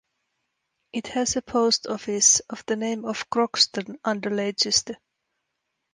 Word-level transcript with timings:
It 0.93 1.05
has 1.09 1.35
a 1.35 1.43
post 1.43 1.85
office, 1.85 2.39
of 2.49 2.65
the 2.65 2.75
name 2.75 3.05
of 3.05 3.29
Croxton, 3.29 3.99
under 4.03 4.31
Leicester. 4.31 4.97